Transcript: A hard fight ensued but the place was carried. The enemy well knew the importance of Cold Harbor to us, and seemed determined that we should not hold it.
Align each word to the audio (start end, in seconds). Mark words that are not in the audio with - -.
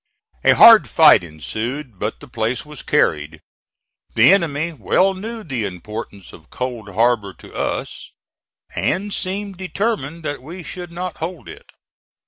A 0.43 0.53
hard 0.55 0.89
fight 0.89 1.23
ensued 1.23 1.99
but 1.99 2.21
the 2.21 2.27
place 2.27 2.65
was 2.65 2.81
carried. 2.81 3.39
The 4.15 4.33
enemy 4.33 4.73
well 4.73 5.13
knew 5.13 5.43
the 5.43 5.63
importance 5.63 6.33
of 6.33 6.49
Cold 6.49 6.89
Harbor 6.95 7.33
to 7.35 7.53
us, 7.53 8.11
and 8.75 9.13
seemed 9.13 9.57
determined 9.57 10.23
that 10.25 10.41
we 10.41 10.63
should 10.63 10.91
not 10.91 11.17
hold 11.17 11.47
it. 11.47 11.69